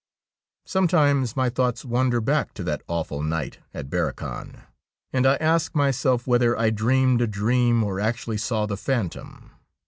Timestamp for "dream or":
7.27-7.99